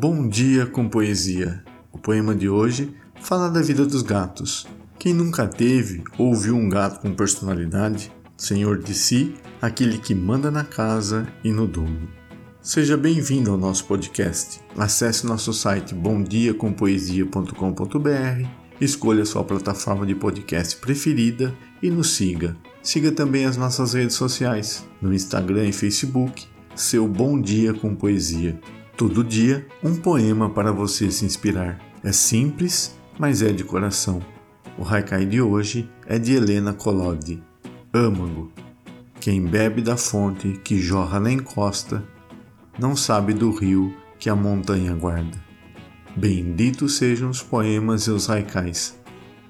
Bom 0.00 0.28
dia 0.28 0.64
com 0.64 0.88
poesia. 0.88 1.64
O 1.90 1.98
poema 1.98 2.32
de 2.32 2.48
hoje 2.48 2.94
fala 3.20 3.50
da 3.50 3.60
vida 3.60 3.84
dos 3.84 4.02
gatos. 4.02 4.64
Quem 4.96 5.12
nunca 5.12 5.48
teve 5.48 6.04
ou 6.16 6.36
viu 6.36 6.54
um 6.54 6.68
gato 6.68 7.00
com 7.00 7.12
personalidade, 7.12 8.12
senhor 8.36 8.78
de 8.78 8.94
si, 8.94 9.34
aquele 9.60 9.98
que 9.98 10.14
manda 10.14 10.52
na 10.52 10.62
casa 10.62 11.26
e 11.42 11.50
no 11.50 11.66
domo. 11.66 12.08
Seja 12.62 12.96
bem-vindo 12.96 13.50
ao 13.50 13.58
nosso 13.58 13.86
podcast. 13.86 14.60
Acesse 14.76 15.26
nosso 15.26 15.52
site 15.52 15.96
bomdiacompoesia.com.br, 15.96 18.48
escolha 18.80 19.24
sua 19.24 19.42
plataforma 19.42 20.06
de 20.06 20.14
podcast 20.14 20.76
preferida 20.76 21.52
e 21.82 21.90
nos 21.90 22.10
siga. 22.10 22.56
Siga 22.84 23.10
também 23.10 23.46
as 23.46 23.56
nossas 23.56 23.94
redes 23.94 24.14
sociais, 24.14 24.86
no 25.02 25.12
Instagram 25.12 25.66
e 25.66 25.72
Facebook, 25.72 26.46
seu 26.76 27.08
Bom 27.08 27.40
Dia 27.40 27.74
com 27.74 27.96
Poesia. 27.96 28.60
Todo 28.98 29.22
dia, 29.22 29.64
um 29.80 29.94
poema 29.94 30.50
para 30.50 30.72
você 30.72 31.08
se 31.08 31.24
inspirar. 31.24 31.78
É 32.02 32.10
simples, 32.10 32.98
mas 33.16 33.42
é 33.42 33.52
de 33.52 33.62
coração. 33.62 34.20
O 34.76 34.84
haikai 34.84 35.24
de 35.24 35.40
hoje 35.40 35.88
é 36.04 36.18
de 36.18 36.34
Helena 36.34 36.72
Collodi. 36.72 37.40
Âmago. 37.94 38.50
Quem 39.20 39.40
bebe 39.40 39.82
da 39.82 39.96
fonte 39.96 40.60
que 40.64 40.80
jorra 40.80 41.20
na 41.20 41.30
encosta, 41.30 42.02
não 42.76 42.96
sabe 42.96 43.32
do 43.32 43.52
rio 43.52 43.94
que 44.18 44.28
a 44.28 44.34
montanha 44.34 44.92
guarda. 44.96 45.38
Benditos 46.16 46.96
sejam 46.96 47.30
os 47.30 47.40
poemas 47.40 48.08
e 48.08 48.10
os 48.10 48.28
haikais. 48.28 48.98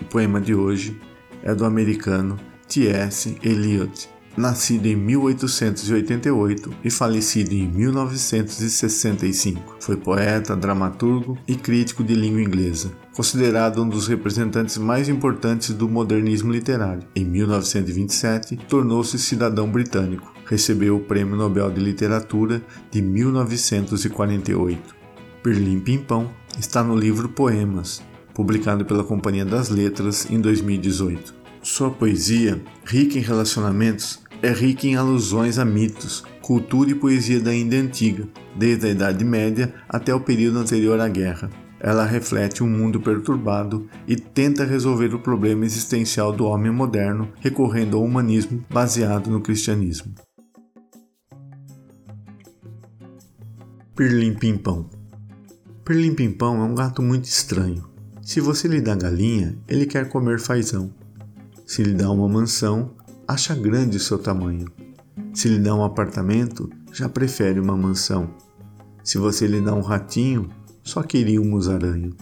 O 0.00 0.06
poema 0.06 0.40
de 0.40 0.54
hoje 0.54 0.98
é 1.42 1.54
do 1.54 1.66
americano 1.66 2.40
T.S. 2.66 3.36
Eliot 3.42 4.08
nascido 4.36 4.86
em 4.86 4.96
1888 4.96 6.74
e 6.84 6.90
falecido 6.90 7.54
em 7.54 7.68
1965. 7.68 9.76
Foi 9.80 9.96
poeta, 9.96 10.56
dramaturgo 10.56 11.38
e 11.46 11.54
crítico 11.54 12.02
de 12.02 12.14
língua 12.14 12.42
inglesa, 12.42 12.92
considerado 13.14 13.82
um 13.82 13.88
dos 13.88 14.08
representantes 14.08 14.78
mais 14.78 15.08
importantes 15.08 15.70
do 15.70 15.88
modernismo 15.88 16.52
literário. 16.52 17.04
Em 17.14 17.24
1927, 17.24 18.56
tornou-se 18.68 19.18
cidadão 19.18 19.70
britânico. 19.70 20.32
Recebeu 20.46 20.96
o 20.96 21.00
Prêmio 21.00 21.36
Nobel 21.36 21.70
de 21.70 21.80
Literatura 21.80 22.62
de 22.90 23.00
1948. 23.00 24.94
Pirlim 25.42 25.80
Pimpão 25.80 26.30
está 26.58 26.82
no 26.82 26.96
livro 26.96 27.28
Poemas, 27.28 28.02
publicado 28.34 28.84
pela 28.84 29.04
Companhia 29.04 29.44
das 29.44 29.68
Letras 29.68 30.28
em 30.30 30.40
2018. 30.40 31.34
Sua 31.62 31.90
poesia, 31.90 32.62
rica 32.84 33.18
em 33.18 33.22
relacionamentos, 33.22 34.20
é 34.44 34.52
rica 34.52 34.86
em 34.86 34.94
alusões 34.94 35.58
a 35.58 35.64
mitos, 35.64 36.22
cultura 36.42 36.90
e 36.90 36.94
poesia 36.94 37.40
da 37.40 37.54
Índia 37.54 37.80
Antiga, 37.80 38.28
desde 38.54 38.86
a 38.86 38.90
Idade 38.90 39.24
Média 39.24 39.72
até 39.88 40.14
o 40.14 40.20
período 40.20 40.58
anterior 40.58 41.00
à 41.00 41.08
guerra. 41.08 41.48
Ela 41.80 42.04
reflete 42.04 42.62
um 42.62 42.68
mundo 42.68 43.00
perturbado 43.00 43.88
e 44.06 44.16
tenta 44.16 44.62
resolver 44.62 45.14
o 45.14 45.18
problema 45.18 45.64
existencial 45.64 46.30
do 46.30 46.44
homem 46.44 46.70
moderno 46.70 47.32
recorrendo 47.40 47.96
ao 47.96 48.04
humanismo 48.04 48.62
baseado 48.68 49.30
no 49.30 49.40
cristianismo. 49.40 50.12
Pirlim 53.96 54.34
Pimpão 54.34 54.90
Pirlim 55.86 56.14
Pimpão 56.14 56.60
é 56.60 56.64
um 56.64 56.74
gato 56.74 57.00
muito 57.00 57.24
estranho. 57.24 57.88
Se 58.20 58.42
você 58.42 58.68
lhe 58.68 58.82
dá 58.82 58.94
galinha, 58.94 59.56
ele 59.66 59.86
quer 59.86 60.10
comer 60.10 60.38
fazão. 60.38 60.92
Se 61.66 61.82
lhe 61.82 61.94
dá 61.94 62.10
uma 62.10 62.28
mansão, 62.28 62.94
acha 63.26 63.54
grande 63.54 63.96
o 63.96 64.00
seu 64.00 64.18
tamanho. 64.18 64.66
Se 65.32 65.48
lhe 65.48 65.58
dá 65.58 65.74
um 65.74 65.84
apartamento, 65.84 66.70
já 66.92 67.08
prefere 67.08 67.58
uma 67.58 67.76
mansão. 67.76 68.34
Se 69.02 69.18
você 69.18 69.46
lhe 69.46 69.60
dá 69.60 69.74
um 69.74 69.80
ratinho, 69.80 70.48
só 70.82 71.02
queria 71.02 71.40
um 71.40 71.48
musaranho. 71.48 72.14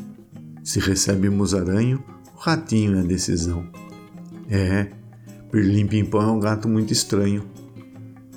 Se 0.64 0.80
recebe 0.80 1.28
um 1.28 1.36
musaranho, 1.36 2.02
o 2.34 2.38
ratinho 2.38 2.96
é 2.96 3.00
a 3.00 3.04
decisão. 3.04 3.66
É, 4.48 4.90
Pirlim 5.50 5.86
Pimpão 5.86 6.22
é 6.22 6.32
um 6.32 6.40
gato 6.40 6.68
muito 6.68 6.92
estranho. 6.92 7.44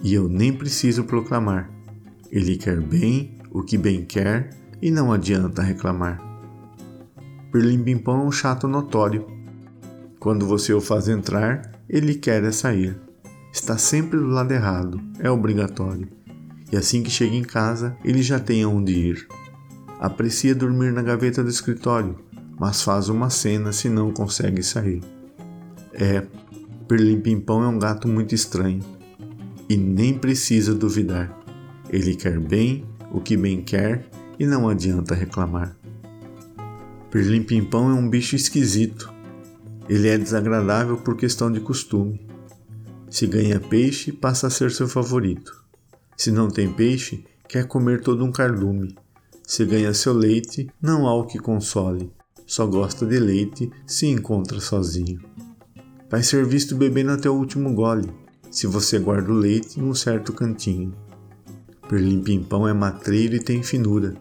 E 0.04 0.14
eu 0.14 0.28
nem 0.28 0.52
preciso 0.52 1.04
proclamar. 1.04 1.70
Ele 2.32 2.58
quer 2.58 2.82
bem 2.82 3.38
o 3.52 3.64
que 3.64 3.78
bem 3.78 4.04
quer 4.04 4.50
e 4.82 4.92
não 4.92 5.14
adianta 5.14 5.62
reclamar. 5.62 6.22
Pirlim 7.52 7.84
Pimpão 7.84 8.22
é 8.22 8.26
um 8.26 8.32
chato 8.32 8.68
notório. 8.68 9.26
Quando 10.26 10.48
você 10.48 10.74
o 10.74 10.82
faz 10.82 11.08
entrar, 11.08 11.72
ele 11.88 12.16
quer 12.16 12.44
é 12.44 12.52
sair. 12.52 12.98
Está 13.54 13.78
sempre 13.78 14.18
do 14.18 14.26
lado 14.26 14.52
errado, 14.52 15.00
é 15.20 15.30
obrigatório. 15.30 16.08
E 16.72 16.76
assim 16.76 17.04
que 17.04 17.12
chega 17.12 17.36
em 17.36 17.44
casa, 17.44 17.96
ele 18.04 18.24
já 18.24 18.40
tem 18.40 18.64
aonde 18.64 18.92
ir. 18.92 19.28
Aprecia 20.00 20.56
dormir 20.56 20.92
na 20.92 21.04
gaveta 21.04 21.44
do 21.44 21.50
escritório, 21.52 22.16
mas 22.60 22.82
faz 22.82 23.08
uma 23.08 23.30
cena 23.30 23.72
se 23.72 23.88
não 23.88 24.12
consegue 24.12 24.64
sair. 24.64 25.04
É, 25.94 26.26
Perlim 26.88 27.22
Pimpão 27.22 27.64
é 27.64 27.68
um 27.68 27.78
gato 27.78 28.08
muito 28.08 28.34
estranho. 28.34 28.82
E 29.70 29.78
nem 29.78 30.18
precisa 30.18 30.74
duvidar. 30.74 31.40
Ele 31.88 32.16
quer 32.16 32.40
bem 32.40 32.84
o 33.12 33.22
que 33.22 33.38
bem 33.38 33.62
quer 33.62 34.10
e 34.40 34.48
não 34.48 34.68
adianta 34.68 35.14
reclamar. 35.14 35.78
Perlim 37.12 37.44
Pimpão 37.44 37.92
é 37.92 37.94
um 37.94 38.10
bicho 38.10 38.36
esquisito, 38.36 39.14
ele 39.88 40.08
é 40.08 40.18
desagradável 40.18 40.98
por 40.98 41.16
questão 41.16 41.52
de 41.52 41.60
costume. 41.60 42.26
Se 43.10 43.28
ganha 43.28 43.60
peixe, 43.60 44.12
passa 44.12 44.48
a 44.48 44.50
ser 44.50 44.72
seu 44.72 44.88
favorito. 44.88 45.64
Se 46.18 46.32
não 46.32 46.50
tem 46.50 46.72
peixe, 46.72 47.24
quer 47.48 47.68
comer 47.68 48.02
todo 48.02 48.24
um 48.24 48.32
cardume. 48.32 48.96
Se 49.44 49.64
ganha 49.64 49.94
seu 49.94 50.14
leite, 50.14 50.70
não 50.82 51.08
há 51.08 51.14
o 51.14 51.26
que 51.26 51.38
console. 51.38 52.12
Só 52.48 52.66
gosta 52.66 53.06
de 53.06 53.20
leite 53.20 53.72
se 53.86 54.08
encontra 54.08 54.60
sozinho. 54.60 55.20
Vai 56.10 56.24
ser 56.24 56.46
visto 56.46 56.76
bebendo 56.76 57.12
até 57.12 57.30
o 57.30 57.36
último 57.36 57.74
gole, 57.74 58.10
se 58.50 58.68
você 58.68 58.98
guarda 58.98 59.32
o 59.32 59.36
leite 59.36 59.80
em 59.80 59.84
um 59.84 59.94
certo 59.94 60.34
cantinho. 60.34 60.94
Perlim 61.88 62.22
Pimpão 62.22 62.68
é 62.68 62.74
matreiro 62.74 63.36
e 63.36 63.40
tem 63.40 63.62
finura. 63.62 64.16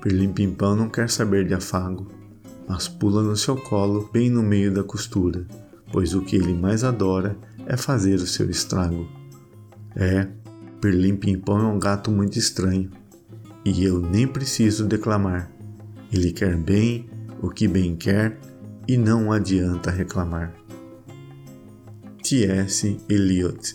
Perlim 0.00 0.32
Pimpão 0.32 0.76
não 0.76 0.88
quer 0.88 1.10
saber 1.10 1.46
de 1.46 1.54
afago 1.54 2.17
mas 2.68 2.86
pula 2.86 3.22
no 3.22 3.36
seu 3.36 3.56
colo 3.56 4.10
bem 4.12 4.28
no 4.28 4.42
meio 4.42 4.72
da 4.72 4.84
costura, 4.84 5.46
pois 5.90 6.14
o 6.14 6.22
que 6.22 6.36
ele 6.36 6.52
mais 6.52 6.84
adora 6.84 7.36
é 7.66 7.76
fazer 7.76 8.16
o 8.16 8.26
seu 8.26 8.50
estrago. 8.50 9.08
É, 9.96 10.28
Perlim 10.80 11.16
Pimpão 11.16 11.58
é 11.58 11.66
um 11.66 11.78
gato 11.78 12.10
muito 12.10 12.38
estranho, 12.38 12.90
e 13.64 13.84
eu 13.84 14.00
nem 14.00 14.26
preciso 14.26 14.86
declamar. 14.86 15.50
Ele 16.12 16.32
quer 16.32 16.56
bem 16.56 17.08
o 17.40 17.48
que 17.48 17.66
bem 17.66 17.96
quer 17.96 18.38
e 18.86 18.96
não 18.96 19.32
adianta 19.32 19.90
reclamar. 19.90 20.54
T.S. 22.22 23.00
Eliot 23.08 23.74